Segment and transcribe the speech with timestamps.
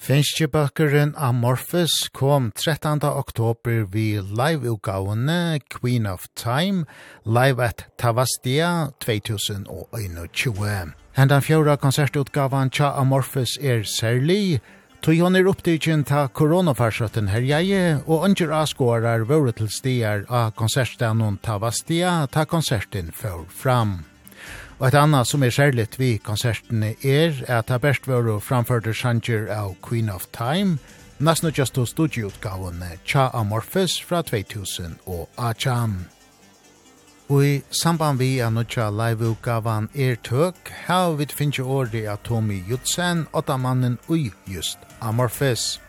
[0.00, 3.02] Finskjebøkeren Amorphis kom 13.
[3.04, 6.86] oktober vi live-utgavene Queen of Time,
[7.26, 10.94] live at Tavastia 2021.
[11.18, 14.62] Hendan fjorda konsertutgavan Tja Amorphis er særlig,
[15.04, 21.36] tog hon er opptidgen ta koronafarsrøtten herjeie, og ønsker avskårar våre til stier av konsertstanen
[21.44, 23.98] Tavastia ta konserten før fram.
[24.80, 29.50] Og et annet som er særlig vi konsertene er at det best var framførte sanger
[29.52, 30.78] av Queen of Time,
[31.18, 36.06] nesten just to studieutgavene Cha Amorphis fra 2000 og Acham.
[37.28, 42.62] Og i samband vi er nødja liveutgaven er tøk, her vi finner året av Tommy
[42.68, 45.80] Jutsen, åtta mannen ui just Amorphis.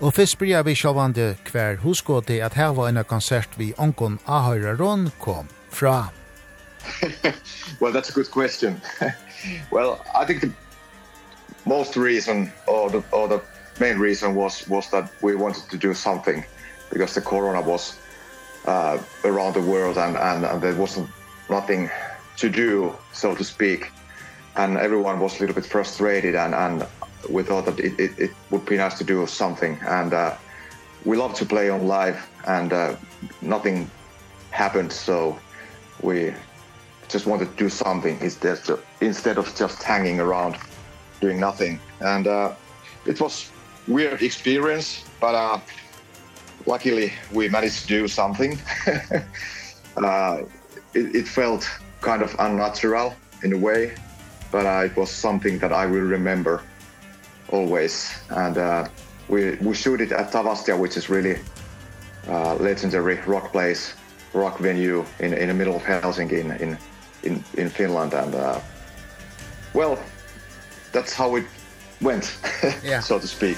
[0.00, 5.10] Og først blir vi sjåvande hver husgåte at her var en konsert vi onkon Ahøyraron
[5.20, 6.10] kom fra.
[7.80, 8.80] well, that's a good question.
[9.70, 10.52] well, I think the
[11.66, 13.42] most reason or the or the
[13.80, 16.44] main reason was was that we wanted to do something
[16.90, 17.98] because the corona was
[18.66, 21.08] uh around the world and and, and there wasn't
[21.50, 21.90] nothing
[22.36, 23.90] to do so to speak
[24.56, 26.86] and everyone was a little bit frustrated and and
[27.28, 30.34] we thought that it it, it would be nice to do something and uh
[31.04, 32.94] we love to play on live and uh
[33.42, 33.90] nothing
[34.50, 35.38] happened so
[36.02, 36.32] we
[37.08, 40.56] just wanted to do something instead of, instead of just hanging around
[41.20, 41.80] doing nothing.
[42.00, 42.52] And uh
[43.06, 43.50] it was
[43.86, 45.60] weird experience but uh
[46.66, 48.58] luckily we managed to do something.
[49.96, 50.42] Uh
[50.92, 51.62] it it felt
[52.00, 53.94] kind of unnatural in a way
[54.50, 56.62] but uh, it was something that I will remember
[57.52, 57.94] always.
[58.30, 58.88] And uh
[59.28, 61.36] we we shoot it at Tavastia which is really
[62.26, 63.94] uh legendary rock place
[64.32, 66.78] rock venue in in the middle of Helsinki in in
[67.24, 68.60] in in Finland and uh
[69.74, 69.98] well
[70.92, 71.44] that's how it
[72.00, 72.38] went
[72.84, 73.00] yeah.
[73.08, 73.56] so to speak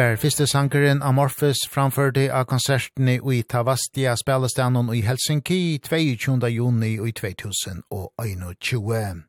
[0.00, 6.48] var fyrste sankeren Amorphis framførte av konsertene i Tavastia spelestanon i Helsinki 22.
[6.48, 9.22] juni i 2021.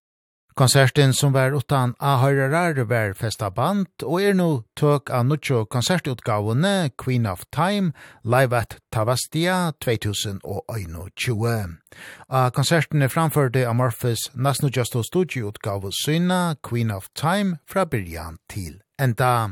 [0.55, 6.91] Konserten som var utan ahøyrerar var festa band, og er nå tøk av nuttjo konsertutgavene
[6.95, 7.91] Queen of Time
[8.23, 11.75] live at Tavastia 2021.
[12.29, 19.49] Av konsertene framførte Amorphis Nasnudjasto studioutgave Syna Queen of Time fra byrjan til enda.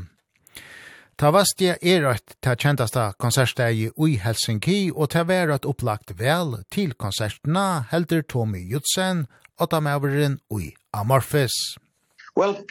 [1.20, 7.84] Tavastia er et ta kjentasta konsertstegi i Helsinki, og ta vera opplagt vel til konsertna
[7.90, 9.26] helder Tommy Jutsen,
[9.60, 11.76] åttamæveren Ui Amorphis.
[12.36, 12.64] Well,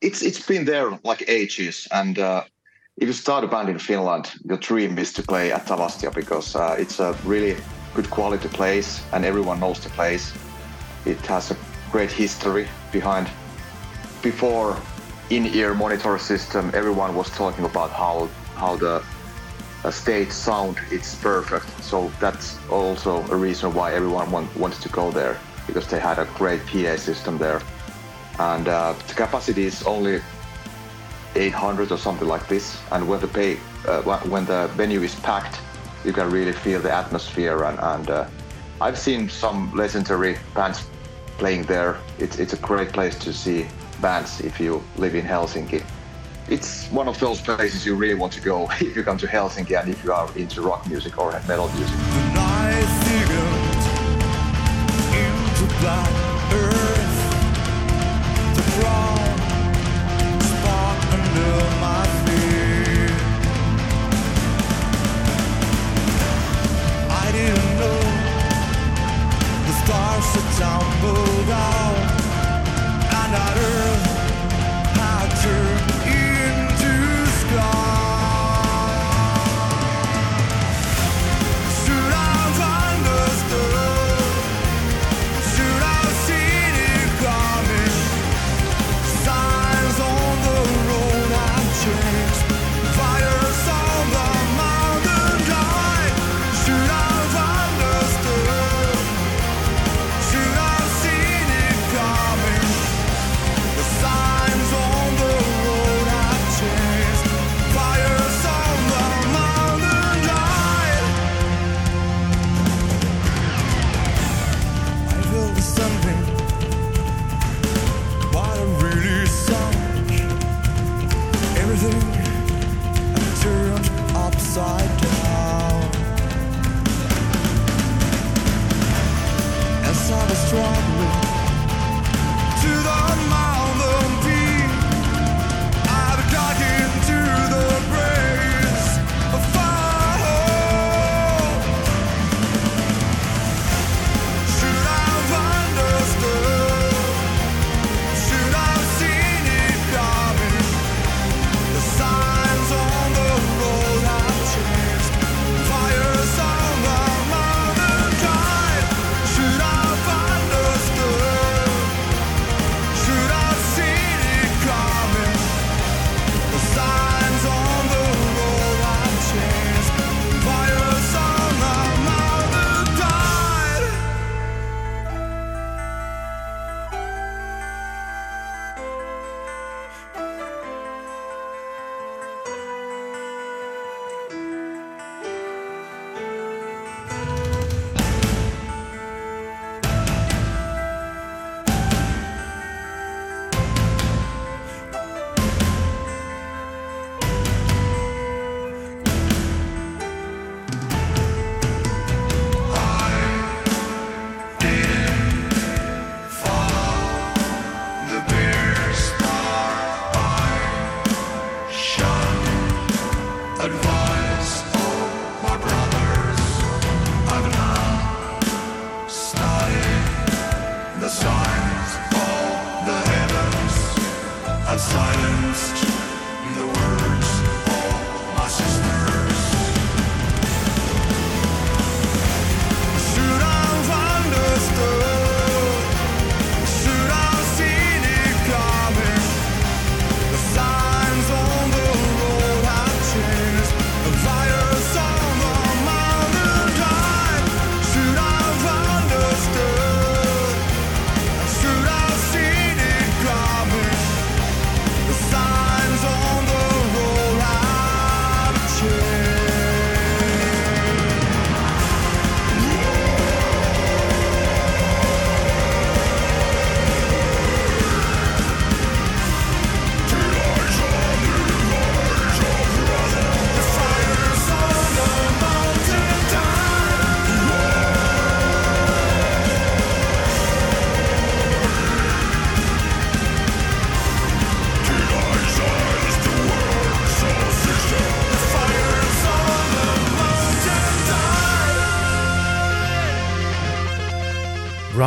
[0.00, 2.44] it's it's been there like ages, and uh,
[2.98, 6.54] if you start a band in Finland, your dream is to play at Tavastia because
[6.54, 7.56] uh, it's a really
[7.96, 10.32] good quality place, and everyone knows the place.
[11.04, 11.56] It has a
[11.90, 13.26] great history behind
[14.22, 14.76] before
[15.30, 16.70] in-ear monitor system.
[16.74, 19.02] Everyone was talking about how how the
[19.84, 21.66] uh, stage sound it's perfect.
[21.82, 26.18] So that's also a reason why everyone want, wanted to go there because they had
[26.18, 27.62] a great PA system there.
[28.38, 30.20] And uh, the capacity is only
[31.34, 32.80] 800 or something like this.
[32.90, 35.60] And when the pay, uh, when the venue is packed,
[36.04, 37.64] you can really feel the atmosphere.
[37.64, 38.28] And, and uh,
[38.80, 40.86] I've seen some legendary bands
[41.36, 41.98] playing there.
[42.18, 43.66] It's it's a great place to see
[44.00, 45.84] bands if you live in Helsinki.
[46.48, 49.78] It's one of those places you really want to go if you come to Helsinki
[49.80, 51.96] and if you are into rock music or metal music.
[52.34, 52.68] Night
[55.12, 56.27] into black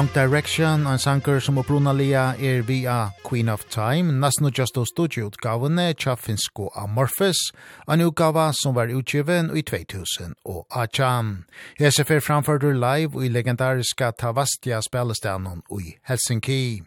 [0.01, 4.85] Wrong Direction, en sanger som opprunalia er via Queen of Time, nesten og just å
[4.89, 7.37] studieutgavene tja finsko Amorphis,
[7.85, 11.45] en utgava som var utgiven i 2000 og Acham.
[11.77, 16.81] Hesef er framførdur live i legendariska Tavastia spelestanon i Helsinki.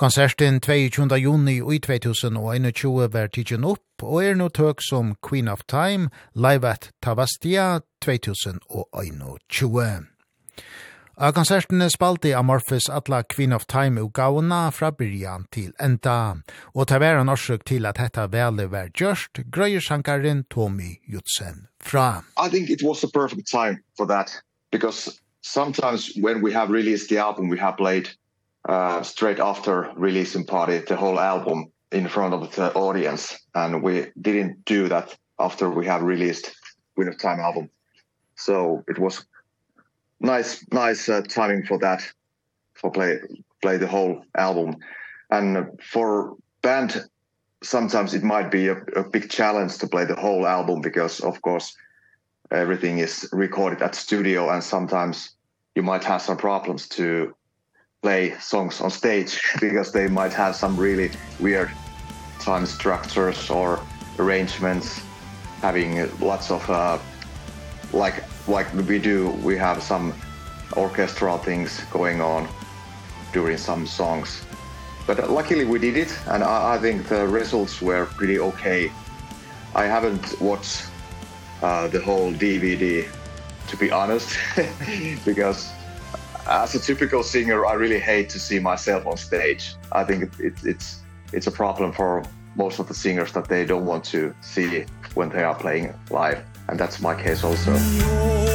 [0.00, 1.20] Konserten 22.
[1.20, 6.64] juni i 2021 var tidsen opp og er nå tøk som Queen of Time live
[6.64, 10.14] at Tavastia 2021.
[11.18, 16.36] Av konsertene spalte Amorphis atla Queen of Time og gauna fra byrjan til enda,
[16.78, 22.22] og ta vera norsøk til at hetta vele var gjørst, grøyer sjankaren Tommy Jutsen fra.
[22.38, 24.30] I think it was the perfect time for that,
[24.70, 28.06] because sometimes when we have released the album, we have played
[28.68, 34.06] uh, straight after releasing party, the whole album in front of the audience, and we
[34.22, 36.54] didn't do that after we have released
[36.94, 37.70] Queen of Time album.
[38.36, 39.26] So it was
[40.20, 42.02] nice nice uh, timing for that
[42.74, 43.18] for play
[43.62, 44.76] play the whole album.
[45.30, 47.04] And for band
[47.62, 51.40] sometimes it might be a, a big challenge to play the whole album because of
[51.42, 51.76] course
[52.50, 55.32] everything is recorded at studio and sometimes
[55.74, 57.34] you might have some problems to
[58.02, 61.10] play songs on stage because they might have some really
[61.40, 61.70] weird
[62.40, 63.80] time structures or
[64.18, 65.00] arrangements
[65.60, 66.98] having lots of uh,
[67.92, 70.14] like like we do, we have some
[70.76, 72.48] orchestral things going on
[73.32, 74.44] during some songs.
[75.06, 78.90] But luckily we did it, and I, I think the results were pretty okay.
[79.74, 80.84] I haven't watched
[81.62, 83.08] uh, the whole DVD,
[83.68, 84.36] to be honest,
[85.24, 85.70] because
[86.46, 89.74] as a typical singer, I really hate to see myself on stage.
[89.92, 91.00] I think it, it, it's,
[91.32, 92.24] it's a problem for
[92.56, 96.42] most of the singers that they don't want to see when they are playing live
[96.68, 98.47] and that's my case also.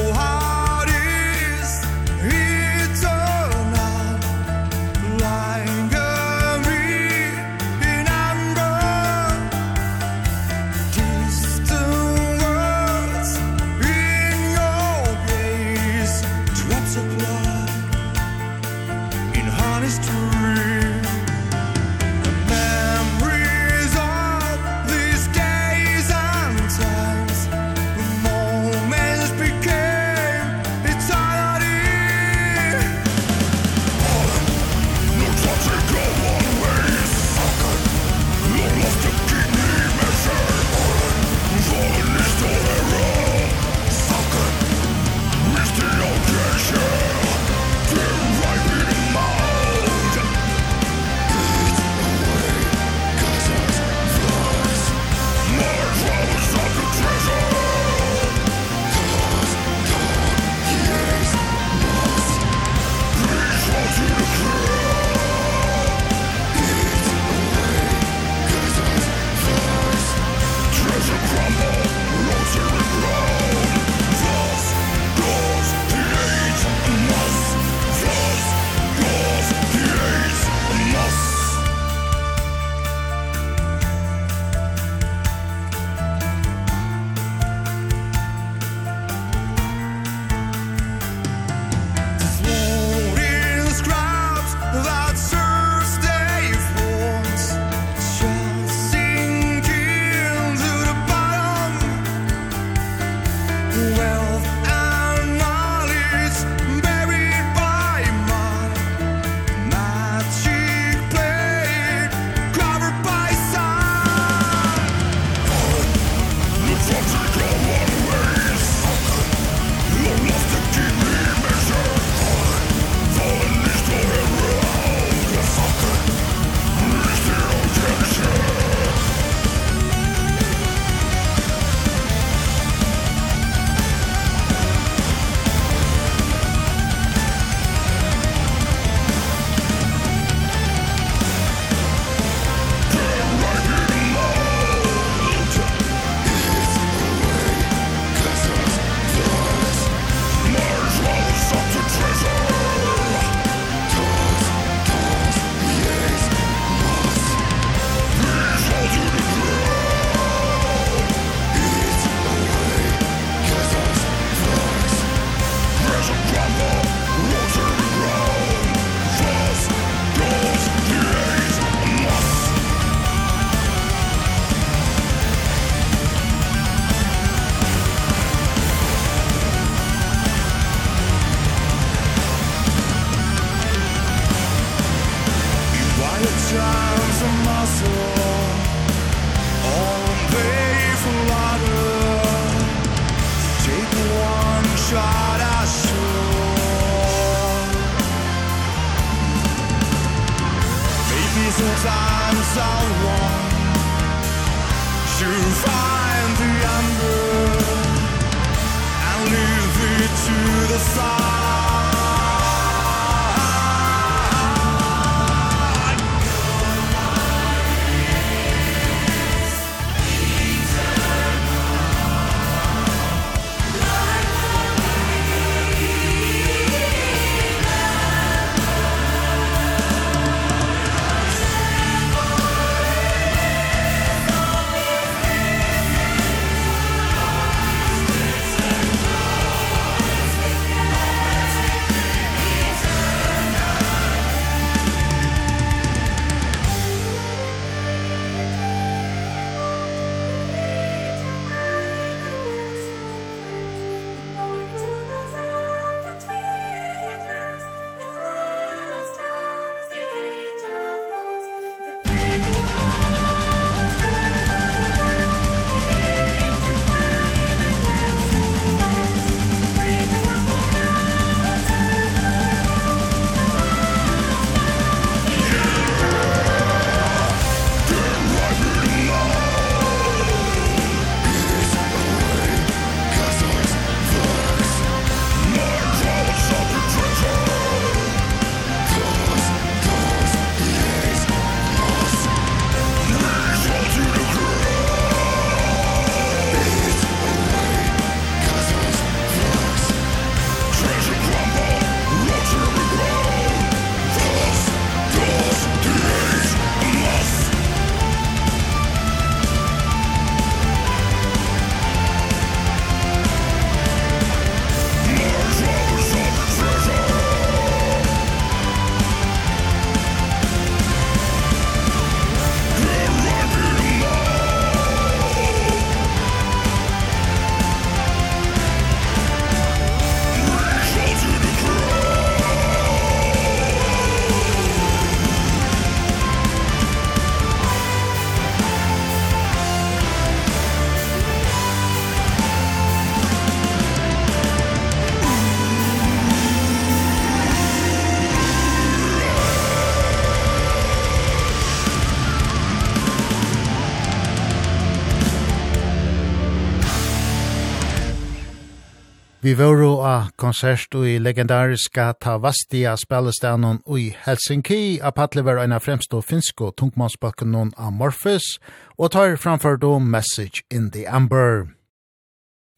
[359.43, 364.99] Vi var a konsert i legendariska Tavastia spelestanen i Helsinki.
[365.03, 368.59] A Patle var en av fremst og finsk og tungmannsbakken Amorphis
[368.97, 371.82] og tar framfor då Message in the Amber.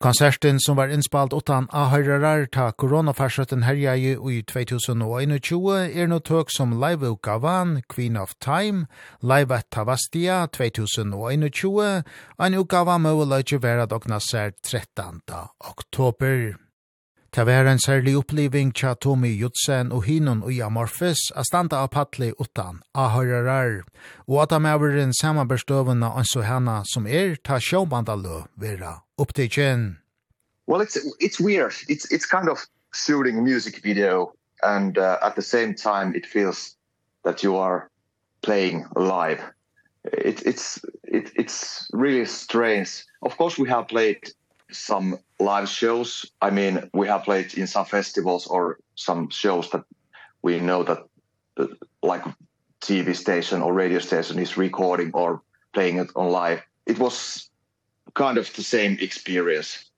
[0.03, 6.75] Konserten som var innspalt utan ahøyrerar ta koronafarsøtten herja i 2021 er no tøk som
[6.81, 8.87] Live utgavan Queen of Time,
[9.23, 12.03] Live at Tavastia 2021,
[12.39, 15.23] en ukava møveløyge vera dogna ser 13.
[15.63, 16.64] oktober.
[17.35, 21.89] Ta var en særlig oppliving tja Tommy Jutsen og Hinon i Amorphis a standa av
[21.91, 23.81] patli utan ahøyrar,
[24.27, 25.11] og at am er en
[26.03, 29.97] anso hana som er ta sjåbandalø vera opptidkjen.
[30.65, 31.75] Well, it's, it's weird.
[31.89, 34.31] It's, it's kind of shooting a music video
[34.63, 36.77] and uh, at the same time it feels
[37.25, 37.89] that you are
[38.43, 39.43] playing live.
[40.05, 43.03] It, it's, it, it's really strange.
[43.21, 44.23] Of course we have played
[44.71, 46.25] some live shows.
[46.41, 49.83] I mean, we have played in some festivals or some shows that
[50.41, 50.99] we know that
[52.01, 52.23] like
[52.81, 55.41] TV station or radio station is recording or
[55.73, 56.61] playing it on live.
[56.85, 57.49] It was
[58.13, 59.89] kind of the same experience.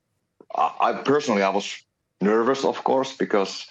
[0.55, 1.83] I, I personally I was
[2.21, 3.67] nervous of course because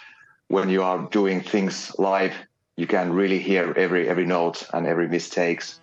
[0.48, 2.32] when you are doing things live
[2.76, 5.80] you can really hear every every note and every mistakes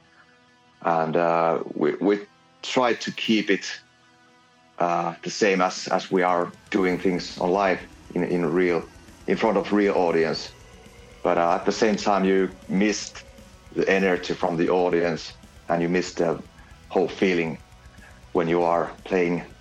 [0.83, 2.19] and uh we we
[2.61, 3.65] try to keep it
[4.79, 7.79] uh the same as as we are doing things on live
[8.15, 8.83] in in real
[9.27, 10.55] in front of real audience.
[11.23, 13.23] But uh, at the same time you missed
[13.71, 15.33] the energy from the audience
[15.69, 16.43] and you missed the
[16.89, 17.63] whole feeling
[18.33, 19.55] when you are playing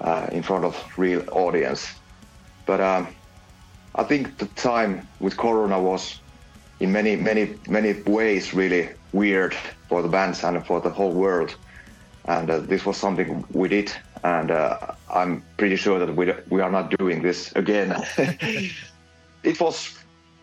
[0.00, 1.88] uh in front of real audience.
[2.66, 3.16] But um
[3.96, 6.22] i think the time with corona was
[6.80, 9.54] in many many many ways really weird
[9.88, 11.56] for the bands and for the whole world.
[12.26, 13.92] And uh, this was something we did
[14.24, 14.78] and uh,
[15.12, 17.94] I'm pretty sure that we we are not doing this again.
[19.42, 19.98] it was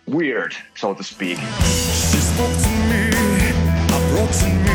[0.07, 1.37] weird, so to speak.
[1.37, 3.09] She spoke to me,
[3.93, 4.66] I brought to me.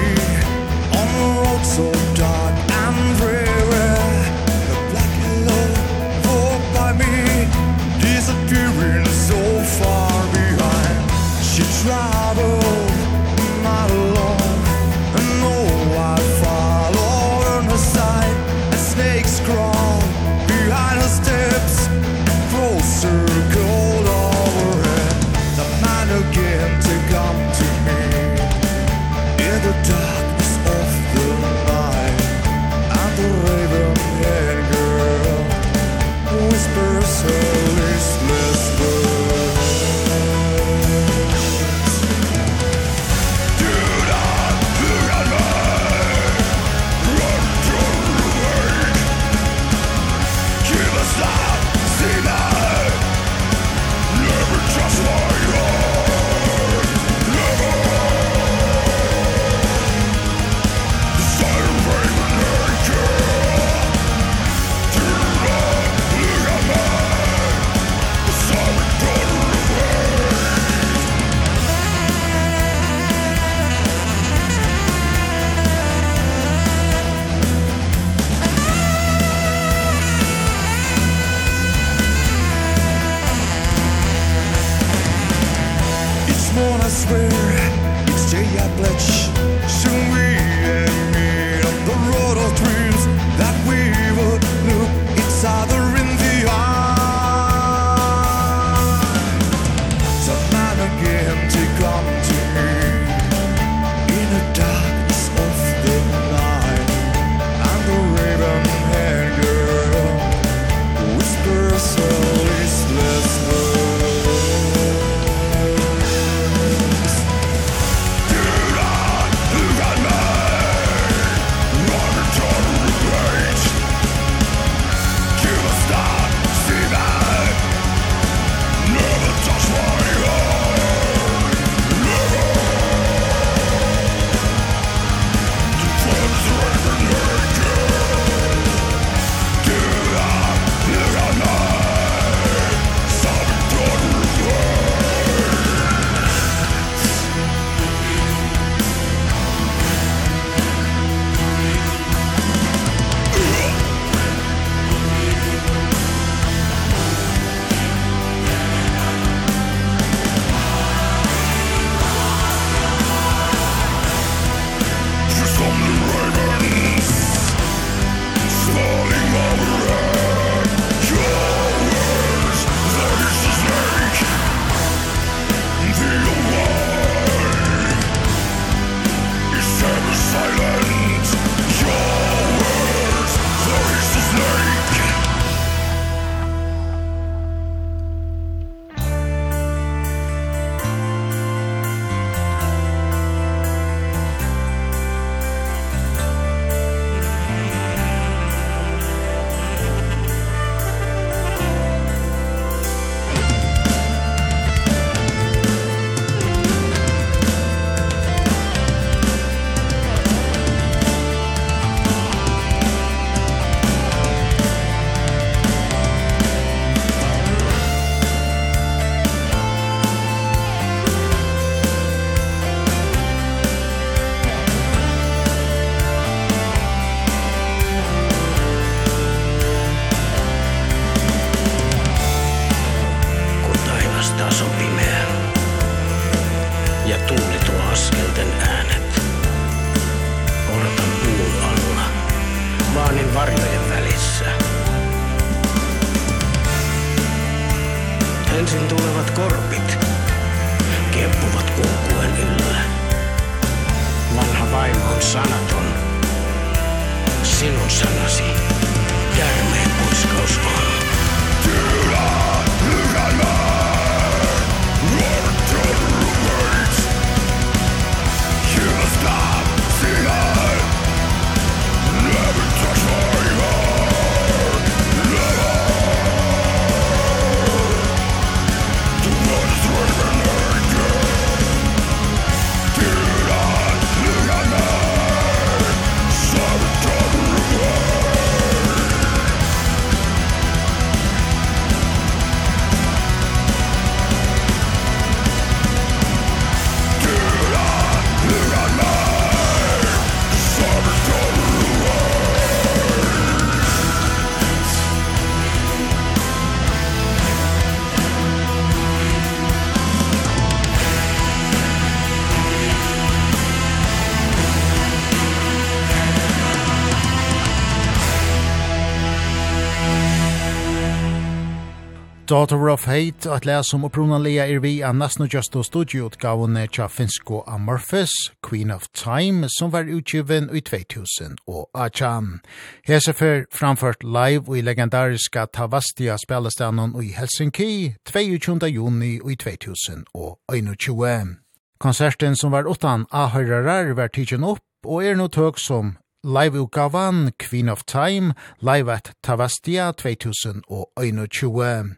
[322.53, 327.63] Daughter of Hate, at lea som opprunalega er vi av Nasno Justo Studio-utgavene tja Finsko
[327.65, 332.61] Amorphis, Queen of Time, som var utgiven i 2000 og Achan.
[333.09, 338.87] Hesefer framført live i legendariska Tavastia spelestanon i Helsinki, 22.
[338.87, 341.57] juni i 2000 og 21.
[342.01, 347.89] Konserten som var utan ahøyrarar var tidsen opp og er no tøk som live-utgavan Queen
[347.89, 352.17] of Time, live at Tavastia 2021.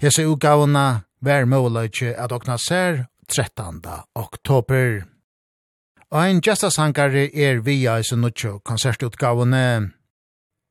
[0.00, 3.82] Hese utgavana vær måløyke at okna ser 13.
[4.14, 5.04] oktober.
[6.12, 9.92] Ein en gestasankare er via i sin nutjo konsertutgavane.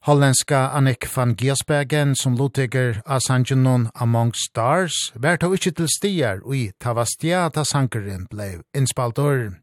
[0.06, 6.44] Hollandska Annik van Giersbergen som lotiger av sangenon Among Stars vært av ikkje til stier
[6.46, 9.56] ui Tavastia da sankeren blei innspaltor.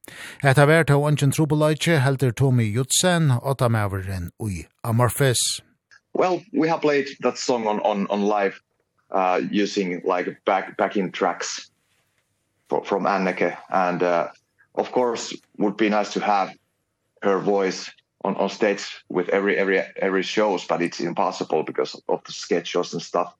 [0.42, 5.62] Hetta vært av ungen trobeløyche helder Tommy Jutsen og ta maveren ui Amorphis.
[6.12, 8.58] Well, we have played that song on on on live
[9.14, 11.70] uh using like back backing tracks
[12.68, 14.26] for, from Anneke and uh
[14.74, 16.50] of course would be nice to have
[17.22, 17.92] her voice
[18.24, 22.92] on on stage with every every every shows but it's impossible because of the schedules
[22.92, 23.34] and stuff.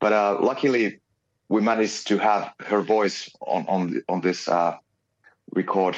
[0.00, 1.00] But uh luckily
[1.48, 4.76] we managed to have her voice on on on this uh
[5.54, 5.96] record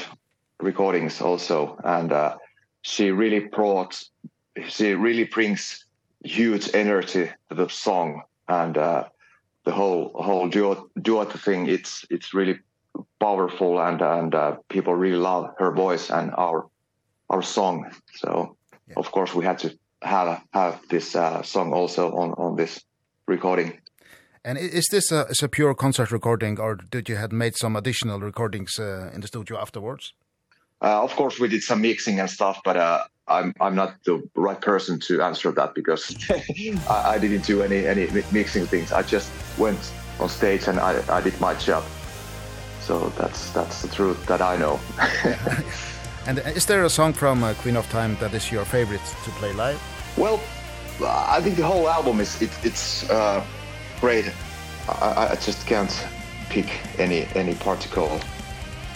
[0.60, 1.78] recordings also.
[1.84, 2.36] And uh
[2.82, 4.02] she really brought
[4.68, 5.84] she really brings
[6.24, 8.22] huge energy to the song.
[8.48, 9.04] And uh
[9.64, 12.58] the whole whole duo duo thing it's it's really
[13.20, 16.66] powerful and and uh, people really love her voice and our
[17.30, 17.90] our song.
[18.16, 18.56] So
[18.88, 18.94] yeah.
[18.96, 19.70] of course we had to
[20.02, 22.84] have have this uh, song also on on this
[23.26, 23.78] recording.
[24.44, 27.76] And is this a, is a pure concert recording or did you had made some
[27.76, 30.14] additional recordings uh, in the studio afterwards?
[30.82, 34.22] Uh, of course we did some mixing and stuff but uh I'm I'm not the
[34.34, 36.16] right person to answer that because
[36.88, 38.92] I I didn't do any any mixing things.
[38.92, 41.84] I just went on stage and I I did my job.
[42.80, 44.80] So that's that's the truth that I know.
[46.26, 49.30] And is there a song from uh, Queen of Time that is your favorite to
[49.32, 49.80] play live?
[50.16, 50.40] Well,
[51.02, 53.44] I think the whole album is it, it's uh,
[54.00, 54.30] great.
[54.88, 56.06] I, I just can't
[56.50, 58.20] pick any any particular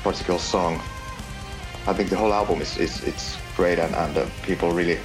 [0.02, 0.80] particular song.
[1.86, 4.98] I think the whole album is is it's great and and uh, people really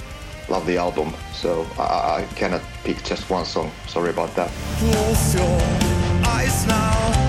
[0.48, 1.14] love the album.
[1.32, 3.70] So I I cannot pick just one song.
[3.86, 4.50] Sorry about that.
[4.78, 5.60] Close your
[6.26, 7.19] eyes now.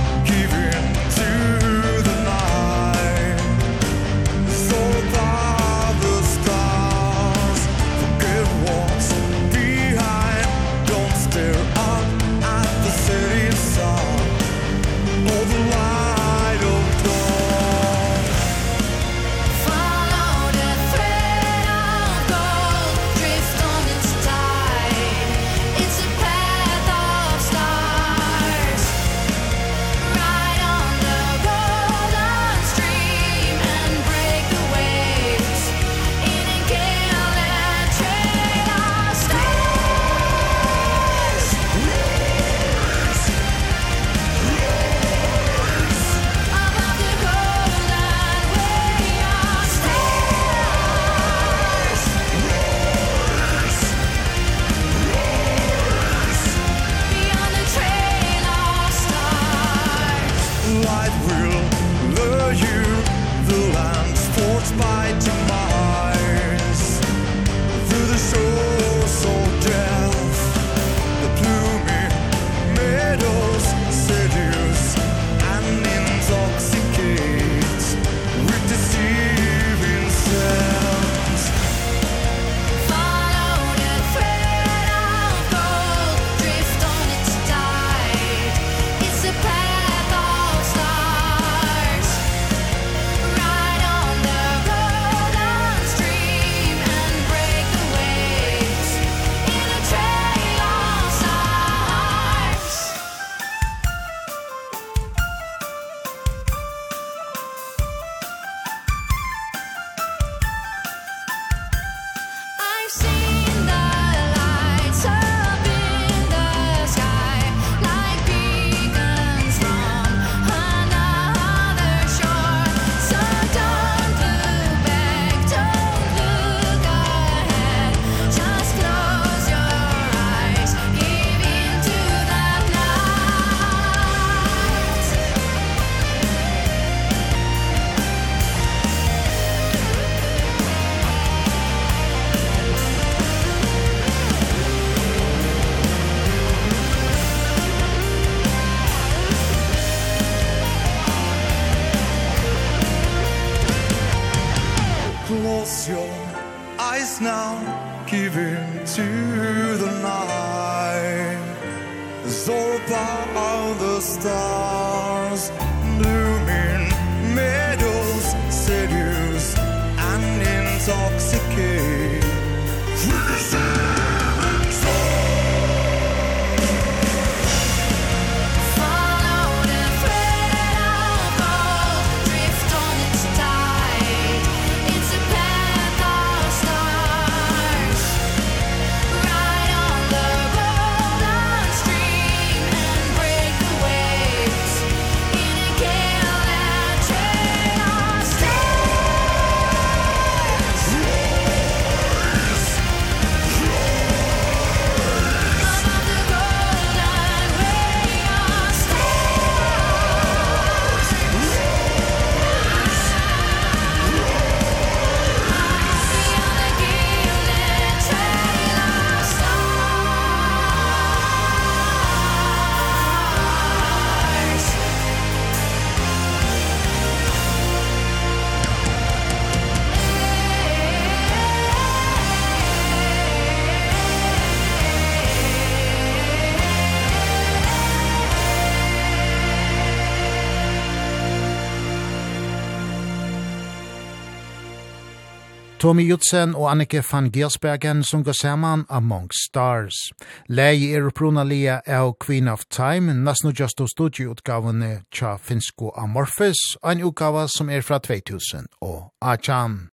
[245.81, 250.11] Tommy Jutsen og Annike van Giersbergen sunga saman Among Stars.
[250.47, 256.77] Lei er pruna lia av Queen of Time, nesten nu just studieutgavene tja finsko Amorphis,
[256.85, 259.89] en utgava som er fra 2000 og Achan.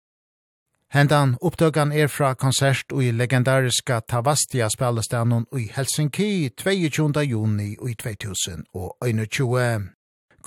[0.92, 7.24] Hendan upptøkan er fra konsert i legendariska Tavastia spelestanon i Helsinki 22.
[7.24, 9.97] juni i 2021.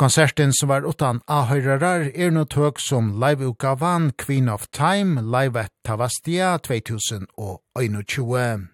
[0.01, 5.69] Konserten som var utan ahøyrarar er no tøk som live-utgavan Queen of Time live at
[5.85, 8.67] Tavastia 2021.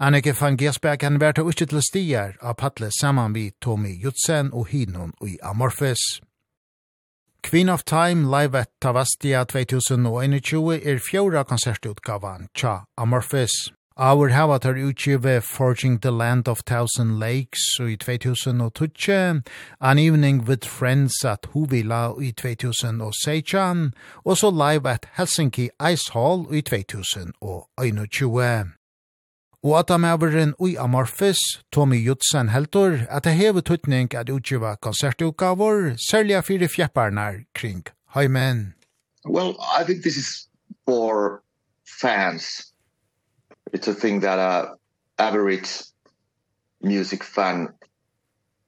[0.00, 4.74] Annike van Gersberg han vært ikke til stier av Patle saman vi Tommy Jutsen og
[4.74, 6.18] Hinon i Amorphis.
[7.46, 13.70] Queen of Time live at Tavastia 2021 er fjóra konsertutgavan tja Amorphis.
[14.02, 19.42] Our hava tar utgive Forging the Land of Thousand Lakes i 2012,
[19.78, 23.92] An Evening with Friends at Huvila i 2016,
[24.24, 28.72] og så live at Helsinki Ice Hall i 2021.
[29.62, 34.76] Og at han averen ui Amorphis, Tommy Jutsen heldur, at det hever tuttning at utgiva
[34.80, 37.84] konsertutgavor, særlig fire fjepparnar kring
[38.16, 38.74] heimen.
[39.26, 40.48] Well, I think this is
[40.86, 41.42] for
[42.00, 42.70] fans
[43.72, 44.74] it's a thing that a
[45.18, 45.82] average
[46.82, 47.68] music fan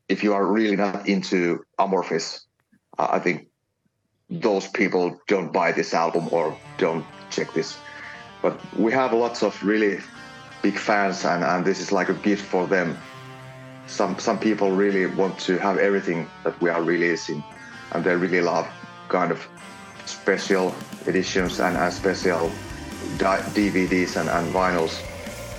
[0.08, 2.40] if you are really not into amorphis
[2.98, 3.48] uh, i think
[4.40, 7.76] those people don't buy this album or don't check this.
[8.40, 10.00] But we have lots of really
[10.62, 12.96] big fans and and this is like a gift for them.
[13.86, 17.44] Some some people really want to have everything that we are releasing
[17.92, 18.66] and they really love
[19.08, 19.46] kind of
[20.06, 20.74] special
[21.06, 22.50] editions and and special
[23.18, 25.00] DVDs and, and vinyls,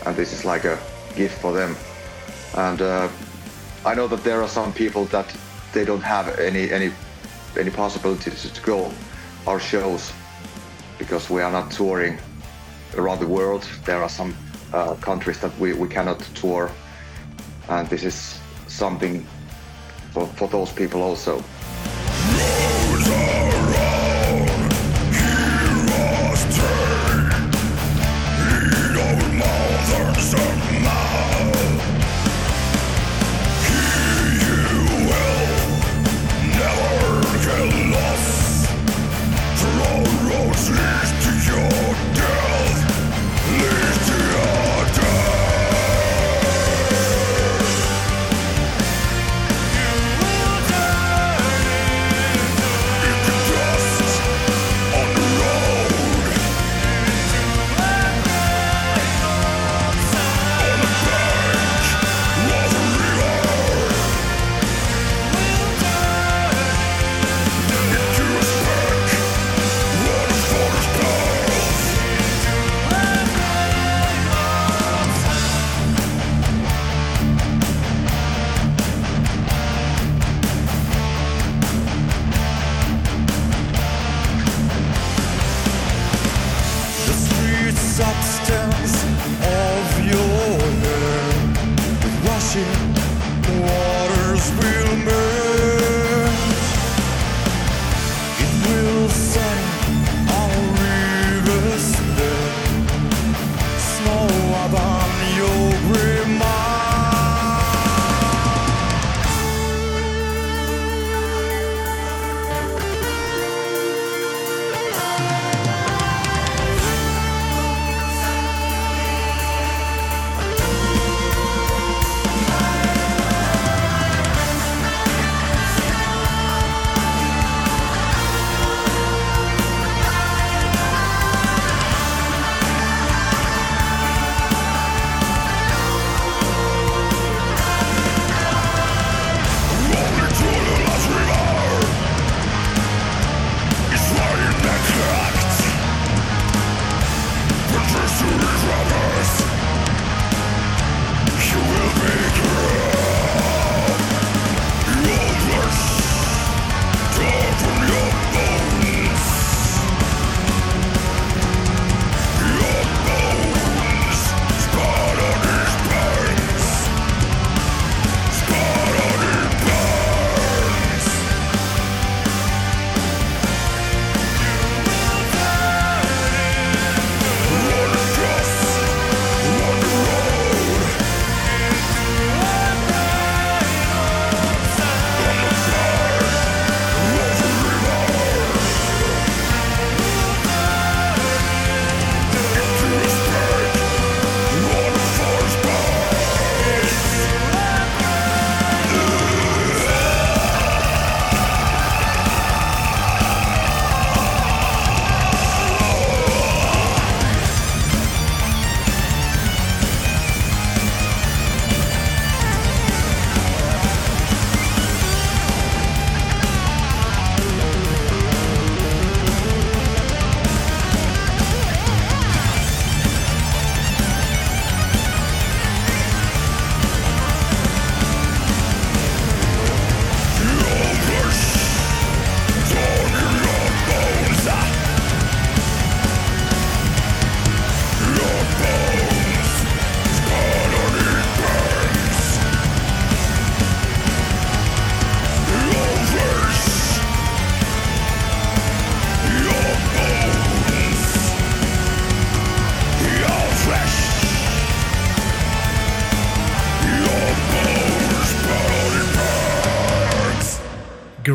[0.06, 0.78] and this is like a
[1.16, 1.76] gift for them.
[2.56, 3.10] And uh,
[3.86, 5.36] I know that there are some people that
[5.74, 6.92] they don't have any any
[7.60, 8.92] any possibility to, to go
[9.48, 10.12] our shows
[10.98, 12.18] because we are not touring
[12.96, 13.68] around the world.
[13.86, 14.36] There are some
[14.74, 16.72] uh, countries that we we cannot tour,
[17.70, 19.26] and this is something
[20.12, 21.44] for for those people also.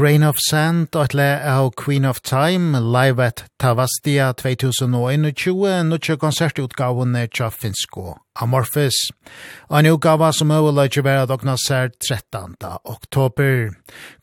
[0.09, 7.27] Grain of Sand og etle av Queen of Time live at Tavastia 2021 nutje er
[7.29, 8.97] tja finsko Amorphis.
[9.69, 12.57] Og en utgava som overlag ikke være dogna sær 13.
[12.85, 13.75] oktober.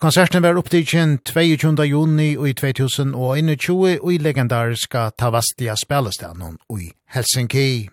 [0.02, 1.86] Konserten var opptidgen 22.
[1.86, 7.90] juni i 2021 og i legendariska Tavastia spelestanon i Helsinki.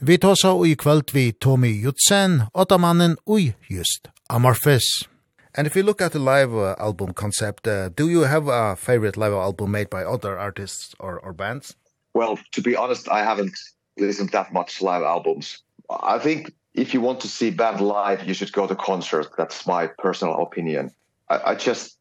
[0.00, 5.11] Vi tåsa i kvöld vi Tommy Jutsen, åttamannen og just Amorphis.
[5.54, 8.74] And if you look at the live uh, album concept, uh, do you have a
[8.74, 11.76] favorite live album made by other artists or or bands?
[12.14, 13.56] Well, to be honest, I haven't
[13.98, 15.62] listened that much live albums.
[15.90, 19.28] I think if you want to see band live, you should go to concert.
[19.36, 20.90] That's my personal opinion.
[21.28, 21.98] I I just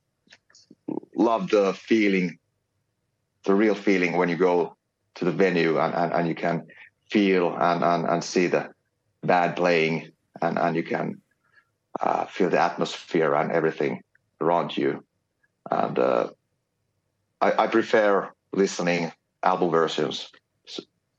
[1.15, 2.39] love the feeling
[3.43, 4.75] the real feeling when you go
[5.15, 6.67] to the venue and and and you can
[7.09, 8.69] feel and and and see the
[9.23, 11.20] band playing and and you can
[11.99, 14.01] uh feel the atmosphere and everything
[14.39, 15.03] around you.
[15.69, 16.29] And uh
[17.41, 19.11] I I prefer listening
[19.43, 20.31] album versions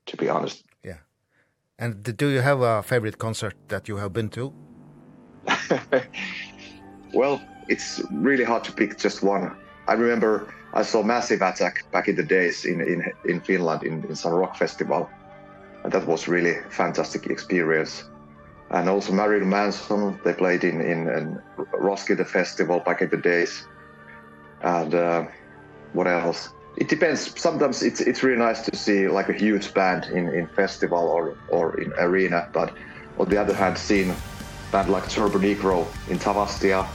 [0.06, 0.64] to be honest.
[0.84, 0.98] Yeah.
[1.78, 4.52] And do you have a favorite concert that you have been to?
[7.12, 9.56] Well it's really hard to pick just one.
[9.86, 14.04] I remember I saw Massive Attack back in the days in in in Finland in
[14.08, 15.08] in some rock festival.
[15.84, 18.04] And that was really fantastic experience
[18.72, 20.18] and also Marilyn Manson.
[20.24, 23.66] They played in in, in Roskilde Festival back in the days.
[24.62, 25.26] And uh,
[25.92, 26.50] what else?
[26.76, 27.38] It depends.
[27.40, 31.36] Sometimes it's it's really nice to see like a huge band in in festival or
[31.48, 32.72] or in arena, but
[33.18, 34.14] on the other hand, seeing
[34.70, 36.88] band like Turbo Negro in Tavastia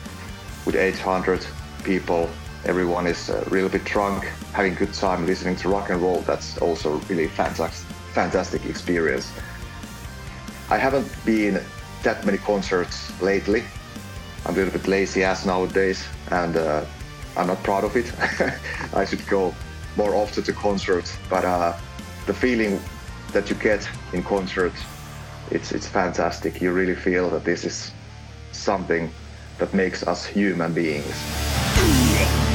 [0.65, 1.45] with 800
[1.83, 2.27] people,
[2.65, 6.21] everyone is a little bit drunk, having good time listening to rock and roll.
[6.21, 9.31] That's also really fantastic fantastic experience.
[10.69, 11.61] I haven't been
[12.03, 13.63] that many concerts lately.
[14.45, 16.83] I'm a little bit lazy ass nowadays and uh,
[17.37, 18.11] I'm not proud of it.
[18.93, 19.55] I should go
[19.95, 21.77] more often to concerts, but uh,
[22.25, 22.81] the feeling
[23.31, 24.81] that you get in concerts,
[25.51, 26.61] it's, it's fantastic.
[26.61, 27.91] You really feel that this is
[28.51, 29.09] something
[29.59, 32.46] that makes us human beings.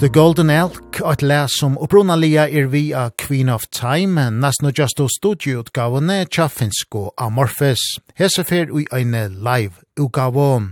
[0.00, 4.78] The Golden Elk, et les som opprunalia er vi av Queen of Time, nesten og
[4.80, 7.82] just og studieutgavene tja finsko Amorphis.
[8.16, 10.70] Hese fer ui eine live utgavon.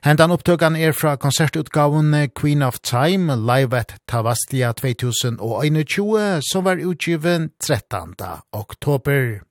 [0.00, 7.50] Hendan opptøkan er fra konsertutgavene Queen of Time, live at Tavastia 2021, som var utgiven
[7.60, 8.16] 13.
[8.56, 9.42] oktober.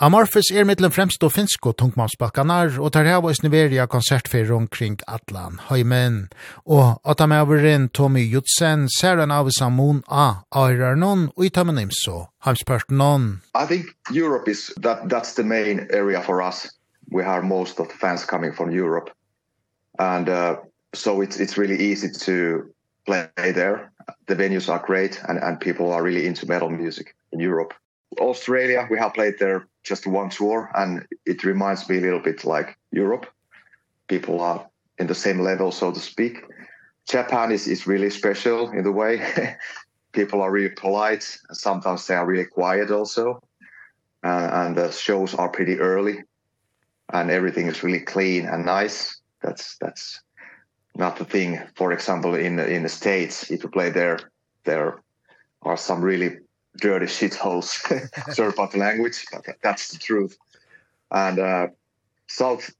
[0.00, 4.94] Amorphis er mittlen fremst og finsk og tungmannsbalkanar, og tar hava oss niveria konsertferie omkring
[5.04, 6.14] Atlan Høymen.
[6.64, 10.40] Og at han averen Tommy Jutsen ser en av sammon av
[10.96, 13.42] non, og Itamen Imso, Hamspartenon.
[13.54, 16.70] I think Europe is, that, that's the main area for us.
[17.12, 19.10] We have most of the fans coming from Europe.
[19.98, 20.56] And uh,
[20.94, 22.72] so it's, it's really easy to
[23.04, 23.92] play there.
[24.28, 27.74] The venues are great and, and people are really into metal music in Europe.
[28.18, 32.44] Australia, we have played there just one tour and it reminds me a little bit
[32.44, 33.26] like Europe.
[34.08, 34.66] People are
[34.98, 36.44] in the same level, so to speak.
[37.08, 39.56] Japan is, is really special in the way.
[40.12, 41.22] People are really polite.
[41.52, 43.40] Sometimes they are really quiet also.
[44.22, 46.18] Uh, and the shows are pretty early
[47.12, 49.20] and everything is really clean and nice.
[49.42, 50.20] That's that's
[50.96, 54.18] not the thing for example in in the states if you play there
[54.64, 55.00] there
[55.62, 56.38] are some really
[56.76, 57.68] dirty shitholes
[58.32, 60.36] sorry about the language but that's the truth.
[61.10, 61.66] And uh
[62.28, 62.72] south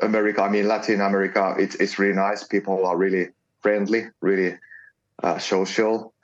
[0.00, 2.44] america i mean latin america it's it's really nice.
[2.44, 3.28] People are really
[3.60, 4.56] friendly really
[5.22, 6.14] uh social.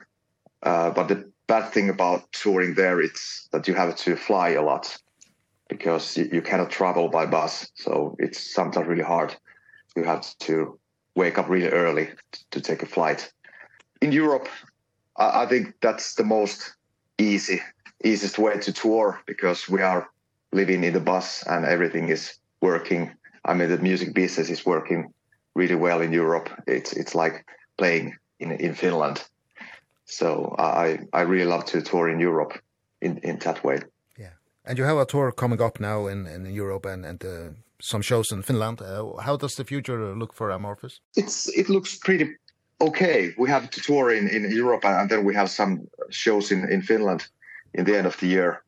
[0.63, 4.61] Uh but the bad thing about touring there it's that you have to fly a
[4.61, 4.97] lot
[5.69, 7.71] because you, you cannot travel by bus.
[7.75, 9.35] So it's sometimes really hard.
[9.95, 10.79] You have to
[11.15, 12.09] wake up really early
[12.51, 13.31] to take a flight.
[14.01, 14.47] In europe
[15.17, 16.75] i, I think that's the most
[17.21, 17.61] easy
[18.03, 20.09] easiest way to tour because we are
[20.51, 23.11] living in the bus and everything is working.
[23.45, 25.13] I mean the music business is working
[25.55, 26.49] really well in Europe.
[26.67, 27.45] It's it's like
[27.77, 29.23] playing in in Finland.
[30.05, 32.53] So i i really love to tour in Europe
[33.01, 33.79] in in that way.
[34.17, 34.33] Yeah.
[34.65, 38.03] And you have a tour coming up now in in Europe and and uh, some
[38.03, 38.81] shows in Finland.
[38.81, 42.37] Uh, how does the future look for Amorphis it's it looks pretty
[42.81, 46.69] okay, we have to tour in in Europe and then we have some shows in
[46.69, 47.27] in Finland
[47.73, 48.63] in the end of the year.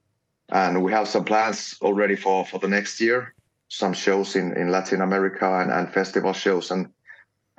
[0.49, 3.33] And we have some plans already for for the next year,
[3.67, 6.87] some shows in in Latin America and and festival shows and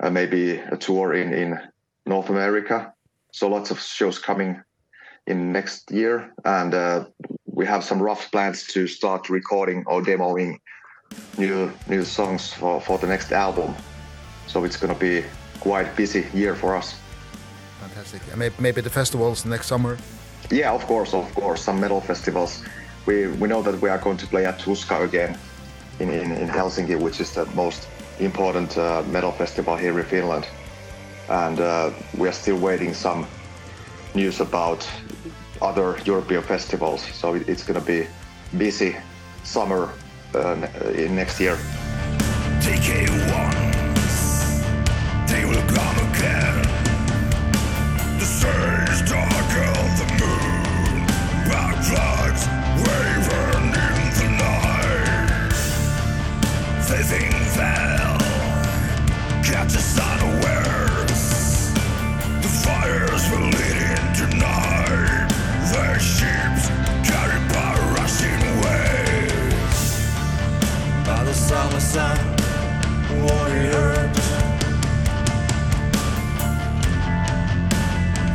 [0.03, 1.59] uh, maybe a tour in in
[2.05, 2.93] North America.
[3.31, 4.61] So lots of shows coming
[5.27, 7.05] in next year and uh,
[7.45, 10.59] we have some rough plans to start recording or demoing
[11.37, 13.75] new new songs for for the next album.
[14.47, 15.25] So it's going to be
[15.65, 16.95] quite busy year for us.
[17.81, 18.21] Fantastic.
[18.29, 19.97] And maybe, maybe the festivals next summer?
[20.51, 21.63] Yeah, of course, of course.
[21.63, 22.63] Some metal festivals.
[23.07, 25.37] We, we know that we are going to play at Tuska again
[25.99, 27.87] in, in, in Helsinki, which is the most
[28.19, 30.47] important uh, metal festival here in Finland.
[31.29, 33.25] And uh, we are still waiting some
[34.13, 34.87] news about
[35.63, 37.01] other European festivals.
[37.01, 38.07] So it, it's going to be
[38.55, 38.95] busy
[39.43, 39.89] summer
[40.35, 41.57] uh, in next year.
[42.61, 43.64] TK1
[71.95, 72.17] inside
[73.23, 73.51] what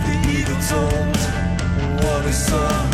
[0.04, 1.16] The eagle told
[2.02, 2.89] what it saw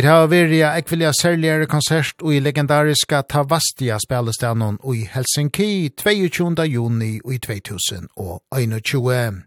[0.00, 6.64] Vi har vært i ekvilja særligere konsert og i legendariska Tavastia spelestanen i Helsinki 22.
[6.72, 9.42] juni i 2021.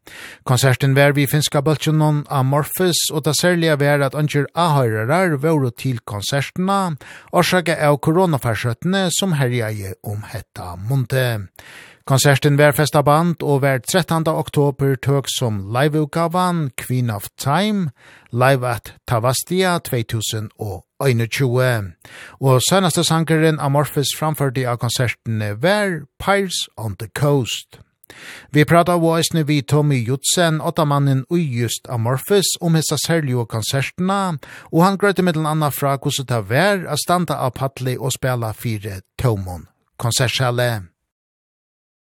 [0.46, 5.98] Konserten var vi finska bøltsjonon Amorphis og det særlige var at anger ahøyrerar var til
[6.06, 6.94] konsertena
[7.34, 11.42] orsaka av koronafarsøttene som herjeie om hetta munte.
[12.06, 14.28] Konserten var festa band og var 13.
[14.28, 17.92] oktober tøk som liveutgavan Queen of Time,
[18.32, 21.94] live at Tavastia 2021.
[22.42, 27.80] Og sønnaste sangeren Amorphis framførte av konserten var Pires on the Coast.
[28.52, 34.36] Vi prata av oisne vi Tommy Jutsen, åttamannen og just Amorphis, om hessa særlige konserterna,
[34.72, 38.52] og han grøyte mittel anna fra hvordan det var å standa av Patli og spela
[38.52, 40.93] fire tomon konsertsjæle.